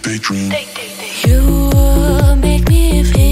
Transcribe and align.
daydream. 0.00 0.52
You 1.24 2.36
make 2.36 2.68
me 2.68 3.04
feel. 3.04 3.31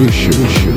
Mission. 0.00 0.69